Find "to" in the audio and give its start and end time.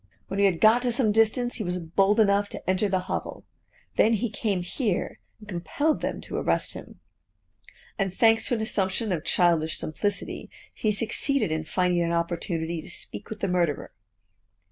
0.81-0.91, 2.49-2.67, 6.21-6.37, 8.47-8.55, 12.81-12.89